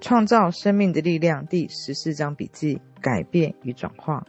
[0.00, 4.24] 创造生命的力量第十四章笔记：改变与转化。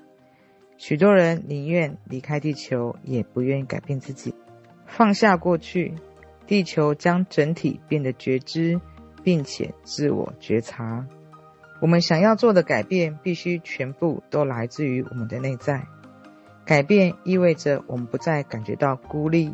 [0.78, 4.34] 许多人宁愿离开地球，也不愿意改变自己。
[4.88, 5.94] 放下过去，
[6.48, 8.82] 地球将整体变得觉知，
[9.24, 11.06] 并且自我觉察。
[11.82, 15.86] 我们想要做的改变，必须全部都来自于我们的内在。
[16.66, 19.54] 改变意味着我们不再感觉到孤立、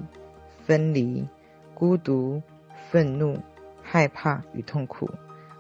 [0.66, 1.28] 分离、
[1.74, 2.42] 孤独、
[2.90, 3.38] 愤怒、
[3.82, 5.10] 害怕与痛苦，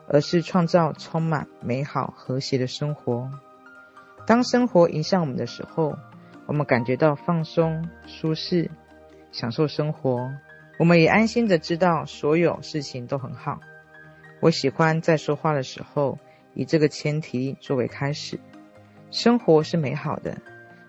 [0.07, 3.29] 而是创造充满美好、和谐的生活。
[4.27, 5.97] 当生活迎向我们的时候，
[6.45, 8.69] 我们感觉到放松、舒适，
[9.31, 10.31] 享受生活。
[10.77, 13.59] 我们也安心的知道所有事情都很好。
[14.41, 16.17] 我喜欢在说话的时候，
[16.53, 18.39] 以这个前提作为开始：
[19.11, 20.37] 生活是美好的，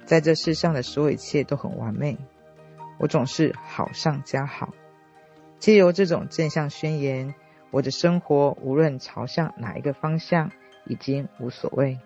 [0.05, 2.19] 在这世上的所有一切都很完美。
[2.99, 4.75] 我总是好上加好。
[5.59, 7.35] 借由这种正向宣言，
[7.77, 10.51] 我的生活无论朝向哪一个方向，
[10.87, 11.99] 已经无所谓。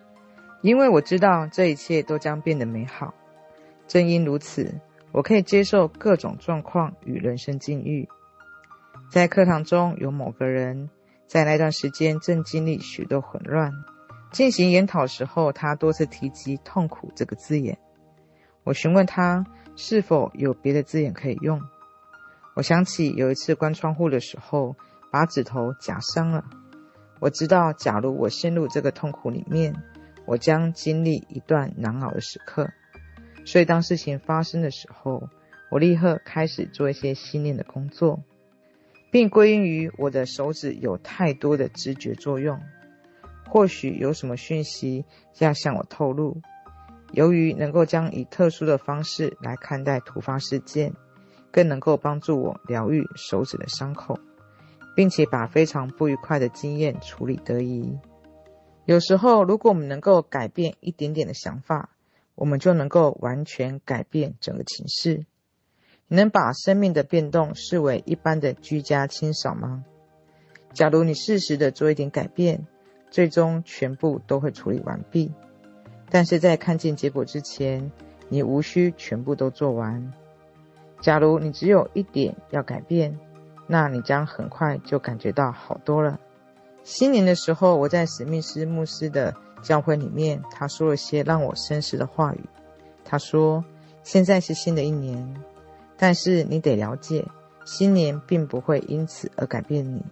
[0.63, 3.15] 因为我知道这一切都将变得美好，
[3.87, 4.81] 正因如此，
[5.13, 8.09] 我可以接受各种状况与人生境遇。
[9.13, 10.91] 在课堂中，有某个人
[11.29, 13.73] 在那段时间正经历许多混乱。
[14.33, 17.79] 进行研讨时候，他多次提及“痛苦”这个字眼。
[18.65, 19.47] 我询问他
[19.77, 21.63] 是否有别的字眼可以用。
[22.57, 24.75] 我想起有一次关窗户的时候，
[25.11, 26.45] 把指头夹伤了。
[27.19, 29.75] 我知道，假如我陷入这个痛苦里面，
[30.25, 32.71] 我将经历一段难熬的时刻，
[33.45, 35.29] 所以当事情发生的时候，
[35.71, 38.23] 我立刻开始做一些心念的工作，
[39.11, 42.61] 并归因于我的手指有太多的知觉作用，
[43.49, 45.05] 或许有什么讯息
[45.39, 46.41] 要向我透露。
[47.13, 50.95] 由于能够将以特殊的方式来看待突发事件，
[51.51, 54.19] 更能够帮助我疗愈手指的伤口，
[54.95, 57.99] 并且把非常不愉快的经验处理得宜。
[58.85, 61.91] 有时候，如果我们能够改变一点点的想法，
[62.35, 65.27] 我们就能够完全改变整个情势。
[66.09, 69.85] 你能把生命的变动视为一般的居家清扫吗？
[70.73, 72.67] 假如你适时的做一点改变，
[73.11, 75.33] 最终全部都会处理完毕。
[76.11, 77.93] 但是在看见结果之前，
[78.29, 80.13] 你无需全部都做完。
[81.01, 83.19] 假如你只有一点要改变，
[83.73, 86.19] 那你将很快就感觉到好多了。
[86.83, 89.33] 新年的时候，我在史密斯牧师的
[89.63, 92.41] 教会里面，他说了些让我深思的话语。
[93.05, 93.65] 他说
[94.03, 95.37] ：“现在是新的一年，
[95.97, 97.25] 但是你得了解，
[97.65, 100.05] 新年并不会因此而改变你，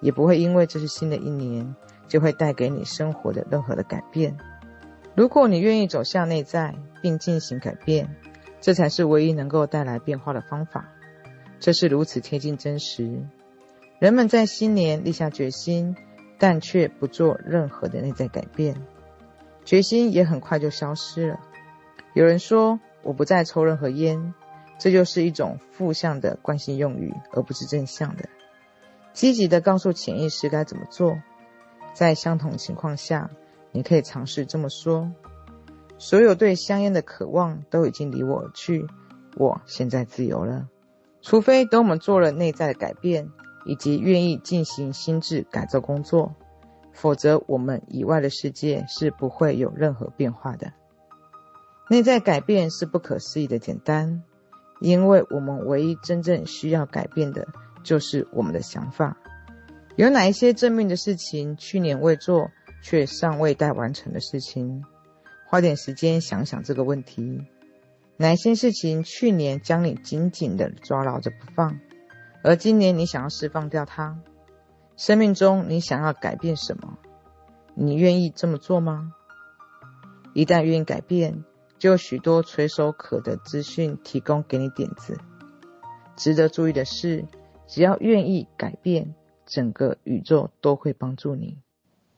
[0.00, 1.74] 也不会因为这是新的一年，
[2.06, 4.38] 就会带给你生活的任何的改变。
[5.16, 8.14] 如果你愿意走向内在并进行改变，
[8.60, 10.88] 这才是唯一能够带来变化的方法。
[11.60, 13.22] 这是如此贴近真实。
[14.00, 15.94] 人们在新年立下决心。”
[16.42, 18.74] 但却不做任何的内在改变，
[19.66, 21.40] 决心也很快就消失了。
[22.14, 24.32] 有人说：“我不再抽任何烟。”
[24.80, 28.30] 这就是一种负向的惯性用语，而不是正向的。
[29.12, 31.20] 积极的告诉潜意识该怎么做。
[31.92, 33.28] 在相同情况下，
[33.70, 35.12] 你可以尝试这么说
[35.98, 38.86] ：“所有对香烟的渴望都已经离我而去，
[39.36, 40.70] 我现在自由了。”
[41.22, 43.30] 除非等我们做了内在的改变。
[43.66, 46.34] 以及愿意进行心智改造工作，
[46.94, 50.72] 否则我们以外的世界是不会有任何变化的。
[51.90, 54.22] 内在改变是不可思议的简单，
[54.80, 57.48] 因为我们唯一真正需要改变的
[57.84, 59.18] 就是我们的想法。
[59.94, 62.50] 有哪一些正面的事情去年未做
[62.82, 64.82] 却尚未待完成的事情？
[65.46, 67.44] 花点时间想想这个问题。
[68.20, 71.80] 哪一些事情去年将你紧紧地抓牢着不放？
[72.42, 74.20] 而今年你想要释放掉它，
[74.94, 76.98] 生命中你想要改变什么？
[77.74, 79.14] 你愿意这么做吗？
[80.34, 81.46] 一旦愿意改变，
[81.78, 85.16] 就有许多垂手可得资讯提供给你点子。
[86.14, 87.24] 值得注意的是，
[87.66, 89.14] 只要愿意改变，
[89.46, 91.56] 整个宇宙都会帮助你。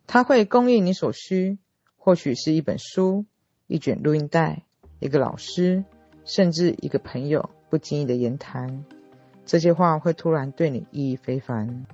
[0.08, 1.58] 它会供应你所需，
[1.96, 3.24] 或许是一本书、
[3.68, 4.64] 一卷录音带、
[4.98, 5.84] 一个老师，
[6.24, 8.84] 甚至一个朋友不经意的言谈。
[9.44, 11.84] 这些话会突然对你意义非凡，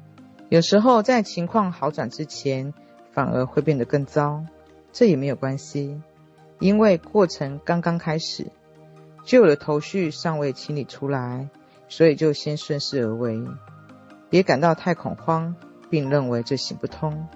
[0.49, 2.75] 有时候在情况好转之前，
[3.11, 4.45] 反而会变得更糟。
[4.93, 6.01] 这也没有关系，
[6.61, 8.47] 因为过程刚刚开始，
[9.25, 11.49] 旧的头绪尚未清理出来，
[11.89, 13.43] 所以就先顺势而为。
[14.31, 15.57] 别感到太恐慌，
[15.89, 17.29] 并认为这行不通。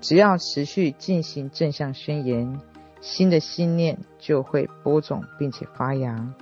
[0.00, 2.60] 只要持续进行正向宣言，
[3.00, 6.34] 新的信念就会播种并且发芽。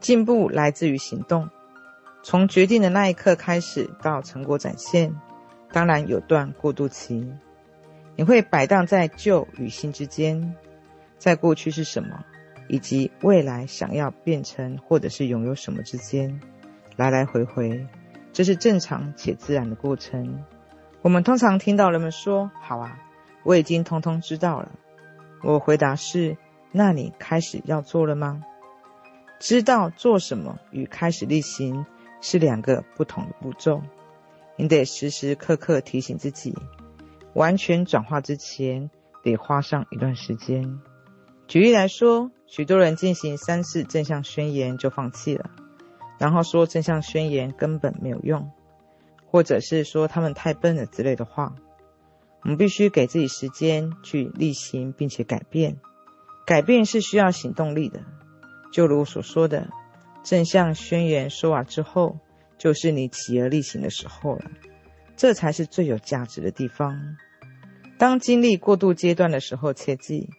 [0.00, 1.48] 进步来自于行动。
[2.22, 5.14] 从决定的那一刻开始到成果展现，
[5.72, 7.32] 当然有段过渡期。
[8.16, 10.54] 你会摆荡在旧与新之间，
[11.18, 12.24] 在过去是什么，
[12.68, 16.40] 以及未来想要变成或者是拥有什么之间，
[16.96, 17.86] 来来回回，
[18.32, 20.44] 这是正常且自然的过程。
[21.02, 22.98] 我们通常听到人们说：“好啊，
[23.44, 24.72] 我已经通通知道了。”
[25.42, 26.36] 我回答是
[26.72, 28.42] ：“那你开始要做了吗？”
[29.40, 31.86] 知道做什么与开始例行
[32.20, 33.82] 是两个不同的步骤。
[34.56, 36.56] 你得时时刻刻提醒自己，
[37.34, 38.90] 完全转化之前
[39.22, 40.80] 得花上一段时间。
[41.46, 45.50] 举例来说，许多人进行三次正向宣言就放弃了，
[46.18, 48.50] 然后说正向宣言根本没有用，
[49.30, 51.54] 或者是说他们太笨了之类的话。
[52.48, 55.76] 我们必须给自己时间去例行，并且改变。
[56.46, 58.00] 改变是需要行动力的。
[58.72, 59.68] 就如我所说的，
[60.24, 62.20] 正向宣言说完之后，
[62.56, 64.50] 就是你起而力行的时候了。
[65.14, 67.18] 这才是最有价值的地方。
[67.98, 70.30] 当经历过渡阶段的时候，切记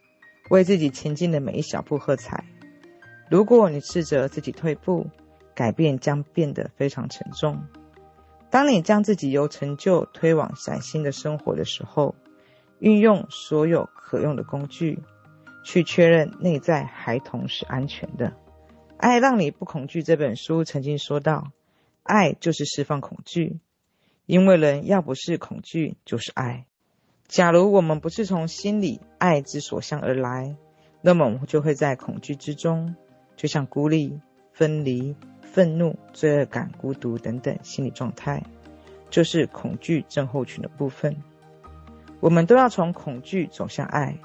[0.49, 2.43] 为自己前进的每一小步喝彩。
[3.29, 5.05] 如果你斥责自己退步，
[5.53, 7.61] 改变将变得非常沉重。
[8.49, 12.15] 当你将自己由成就推往崭新的生活的时候，
[12.79, 14.99] 运用所有可用的工具。
[15.61, 18.27] 去确认内在孩童是安全的。
[18.97, 21.51] 《爱让你不恐惧》这本书曾经说到
[22.01, 23.59] ：“爱就是释放恐惧，
[24.25, 26.65] 因为人要不是恐惧，就是爱。
[27.27, 30.55] 假如我们不是从心里爱之所向而来，
[31.01, 32.95] 那么我们就会在恐惧之中，
[33.35, 34.19] 就像孤立、
[34.53, 35.15] 分离、
[35.51, 38.43] 愤怒、罪恶感、孤独等等心理状态，
[39.09, 41.15] 就是恐惧症候群的部分。
[42.19, 44.17] 我们都要从恐惧走向爱。”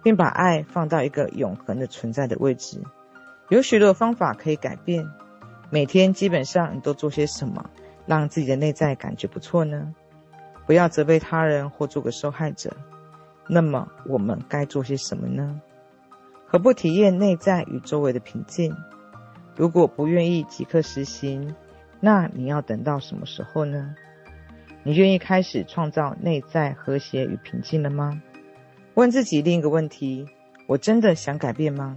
[0.00, 2.80] 并把爱放到一个永恒的存在的位置。
[3.48, 5.04] 有许多方法可以改变。
[5.70, 7.68] 每天基本上你都做些什么，
[8.06, 9.92] 让自己的内在感觉不错呢？
[10.66, 12.76] 不要责备他人或做个受害者。
[13.48, 15.60] 那么我们该做些什么呢？
[16.46, 18.74] 何不体验内在与周围的平静？
[19.58, 21.52] 如果不愿意即刻实行，
[21.98, 23.92] 那你要等到什么时候呢？
[24.84, 28.22] 你愿意开始创造内在和谐与平静了吗？
[28.94, 30.24] 问自己另一个问题：
[30.68, 31.96] 我真的想改变吗？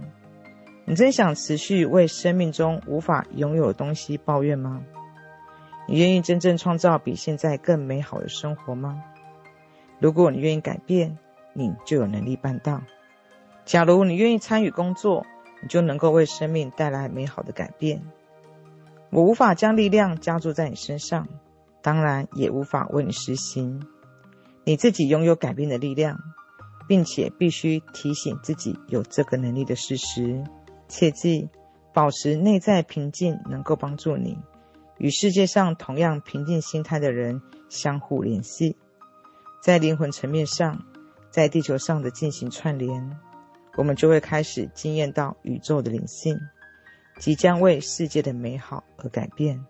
[0.84, 4.82] 你真想持续为生命中无法拥有的东西抱怨吗？
[5.86, 9.00] 你愿意真正创造比现在更美好的生活吗？
[10.00, 11.16] 如果你愿意改变，
[11.52, 12.82] 你就有能力办到。
[13.64, 15.24] 假如你愿意参与工作，
[15.62, 18.02] 你就能够为生命带来美好的改变。
[19.10, 21.28] 我无法将力量加注在你身上，
[21.80, 23.86] 当然也无法为你实行。
[24.64, 26.18] 你自己拥有改变的力量。
[26.88, 30.44] 并且必须提醒自己有这个能力的事实。
[30.88, 31.48] 切记，
[31.94, 34.36] 保持内在平静能够帮助你
[34.98, 38.76] 与世界上同样平静心态的人相互联系，
[39.62, 40.84] 在灵魂层面上，
[41.30, 43.16] 在地球上的进行串联，
[43.76, 46.38] 我们就会开始惊艳到宇宙的灵性，
[47.18, 49.64] 即将为世界的美好而改变。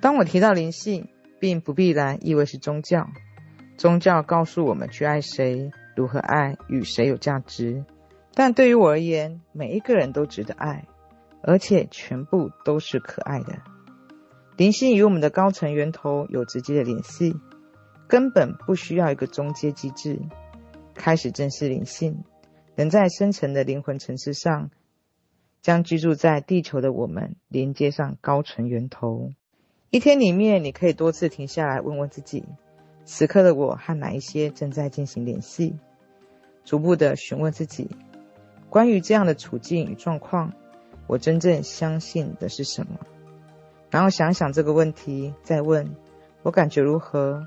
[0.00, 1.08] 当我提到灵性，
[1.40, 3.08] 并不必然意味是宗教，
[3.76, 5.70] 宗教告诉我们去爱谁。
[5.96, 7.84] 如何爱与谁有价值？
[8.34, 10.86] 但对于我而言，每一个人都值得爱，
[11.42, 13.54] 而且全部都是可爱的。
[14.58, 17.34] 灵性与我们的高层源头有直接的联系，
[18.06, 20.20] 根本不需要一个中介机制。
[20.94, 22.24] 开始正视灵性，
[22.76, 24.70] 能在深层的灵魂层次上，
[25.62, 29.32] 将居住在地球的我们连接上高层源头。
[29.90, 32.44] 一天里面，你可以多次停下来问问自己。
[33.04, 35.78] 此刻的我和哪一些正在进行联系？
[36.64, 37.88] 逐步的询问自己，
[38.68, 40.52] 关于这样的处境与状况，
[41.06, 42.98] 我真正相信的是什么？
[43.90, 45.94] 然后想想这个问题，再问
[46.42, 47.46] 我感觉如何？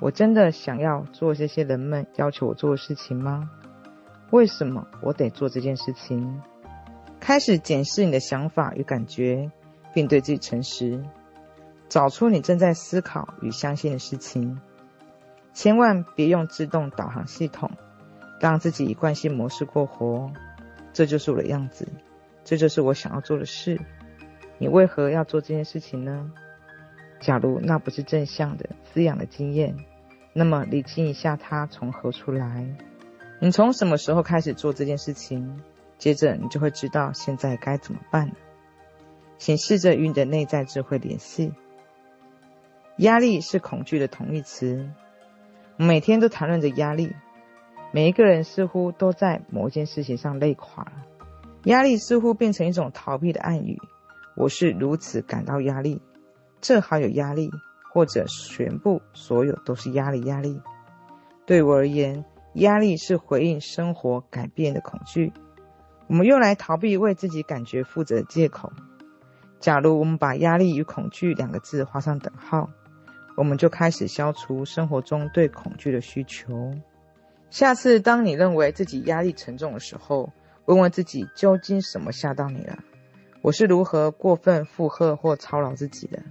[0.00, 3.48] 我真的想要做这些人们要求我做的事情吗？
[4.30, 6.42] 为什么我得做这件事情？
[7.20, 9.50] 开始检视你的想法与感觉，
[9.94, 11.02] 并对自己诚实，
[11.88, 14.60] 找出你正在思考与相信的事情。
[15.54, 17.70] 千万别用自动导航系统，
[18.38, 20.30] 让自己以惯性模式过活。
[20.92, 21.88] 这就是我的样子，
[22.44, 23.80] 这就是我想要做的事。
[24.58, 26.30] 你为何要做这件事情呢？
[27.20, 29.74] 假如那不是正向的滋养的经验，
[30.34, 32.66] 那么理清一下它从何处来。
[33.38, 35.60] 你从什么时候开始做这件事情？
[35.98, 38.34] 接着你就会知道现在该怎么办了。
[39.38, 41.52] 请试着与你的内在智慧联系。
[42.96, 44.88] 压力是恐惧的同义词。
[45.76, 47.14] 每天都谈论着压力，
[47.92, 50.92] 每一个人似乎都在某件事情上累垮了。
[51.64, 53.78] 压力似乎变成一种逃避的暗语。
[54.34, 56.00] 我是如此感到压力，
[56.62, 57.50] 正好有压力，
[57.92, 60.22] 或者全部所有都是压力。
[60.22, 60.62] 压力。
[61.44, 62.24] 对我而言，
[62.56, 65.30] 压力是回应生活改变的恐惧，
[66.06, 68.72] 我们用来逃避为自己感觉负责的借口。
[69.60, 72.70] 假如我们把压力与恐惧两个字画上等号，
[73.36, 76.72] 我们就开始消除生活中对恐惧的需求。
[77.50, 80.32] 下次当你认为自己压力沉重的时候，
[80.64, 82.78] 问问自己究竟什么吓到你了？
[83.42, 86.22] 我是如何过分负荷或操劳自己的？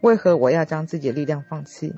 [0.00, 1.94] 为何我要将自己的力量放弃？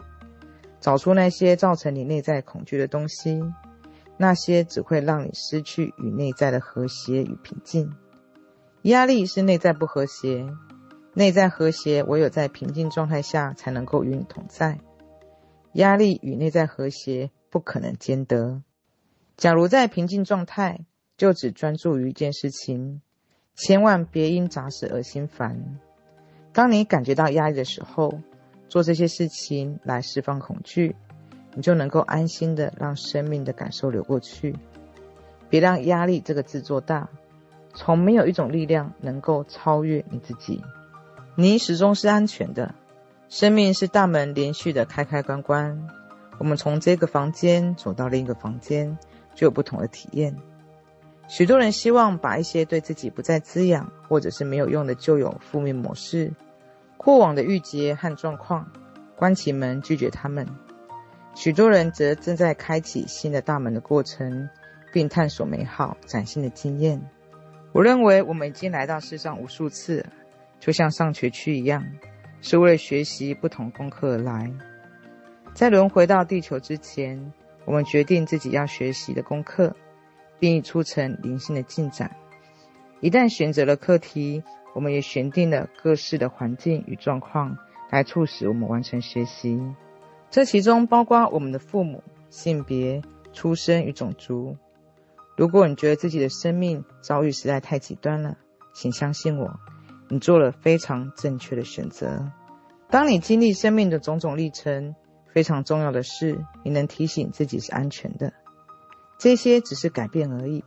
[0.83, 3.41] 找出那些造成你内在恐惧的东西，
[4.17, 7.95] 那些只会让你失去与内在的和谐与平静。
[8.83, 10.45] 压力是内在不和谐，
[11.15, 14.81] 内在和谐唯有在平静状态下才能够与你同在。
[15.75, 18.61] 压力与内在和谐不可能兼得。
[19.37, 20.85] 假如在平静状态，
[21.17, 23.01] 就只专注于一件事情，
[23.55, 25.79] 千万别因杂事而心烦。
[26.53, 28.21] 当你感觉到压力的时候，
[28.73, 30.97] 做这些事情来释放恐惧，
[31.55, 34.57] 你就能够安心的让生命的感受流过去。
[35.51, 37.07] 别让压力这个字做大。
[37.75, 40.63] 从没有一种力量能够超越你自己，
[41.35, 42.75] 你始终是安全的。
[43.29, 45.87] 生命是大门连续的开开关关，
[46.39, 48.97] 我们从这个房间走到另一个房间，
[49.35, 50.35] 就有不同的体验。
[51.29, 56.33] 许多人希望把一些对自己不再滋养或者是没有用的旧有负面模式、
[57.05, 58.71] 过往的郁结和状况，
[59.17, 60.47] 关起门拒绝他们。
[61.35, 64.49] 许多人则正在开启新的大门的过程，
[64.93, 67.03] 并探索美好、崭新的经验。
[67.73, 70.07] 我认为我们已经来到世上无数次，
[70.61, 71.85] 就像上学区一样，
[72.41, 74.53] 是为了学习不同功课而来。
[75.55, 77.33] 在轮回到地球之前，
[77.65, 79.75] 我们决定自己要学习的功课，
[80.39, 82.15] 并已促成灵性的进展。
[83.01, 84.43] 一旦选择了课题，
[84.75, 87.57] 我们也选定了各式的环境与状况，
[87.91, 89.61] 来促使我们完成学习。
[90.31, 93.03] 这其中包括我们的父母、性别、
[93.33, 94.57] 出生与种族。
[95.37, 98.37] 如果你觉得自己的生命遭遇实在太极端了，
[98.75, 99.59] 请相信我，
[100.09, 102.31] 你做了非常正确的选择。
[102.89, 104.95] 当你经历生命的种种历程，
[105.33, 108.33] 非常重要的是，你能提醒自己是安全的。
[109.19, 110.65] 这些只是改变而已。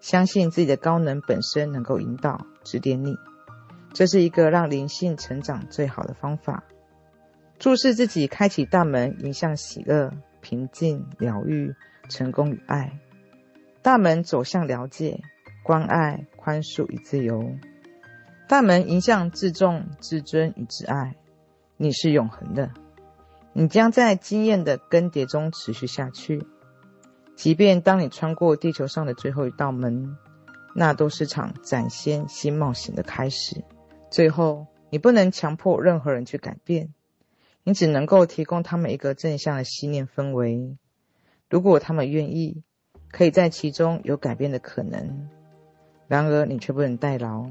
[0.00, 3.16] 相信自己的高能本身能够引导、指点你，
[3.92, 6.64] 这是一个让灵性成长最好的方法。
[7.58, 11.74] 注视自己，开启大门，迎向喜乐、平静、疗愈、
[12.08, 12.98] 成功与爱。
[13.82, 15.20] 大门走向了解、
[15.62, 17.54] 关爱、宽恕与自由。
[18.48, 21.16] 大门迎向自重、自尊与自爱。
[21.76, 22.70] 你是永恒的，
[23.52, 26.46] 你将在经验的更迭中持续下去。
[27.40, 30.14] 即便当你穿过地球上的最后一道门，
[30.74, 33.64] 那都是场崭新新冒险的开始。
[34.10, 36.92] 最后，你不能强迫任何人去改变，
[37.64, 40.76] 你只能够提供他们一个正向的信念氛围。
[41.48, 42.62] 如果他们愿意。
[43.12, 45.28] 可以在其中有改变的可能，
[46.06, 47.50] 然而你却不能代劳。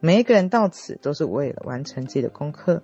[0.00, 2.82] 每一个人到此都是为了完成自己的功课。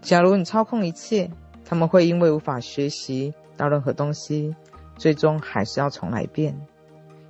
[0.00, 1.28] 假如你操控一切，
[1.64, 4.54] 他们会因为无法学习到任何东西，
[4.98, 6.60] 最终还是要重来一遍，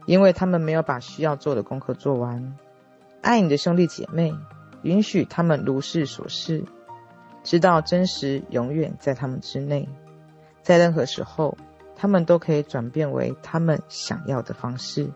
[0.06, 2.56] 因为他们没有把需要做的功课做完。
[3.22, 4.34] 爱你的兄弟姐妹，
[4.82, 6.64] 允许他们如是所示，
[7.44, 9.88] 知道真实永远在他们之内，
[10.62, 11.56] 在任何时候。
[12.00, 15.10] 他们都可以转变为他们想要的方式。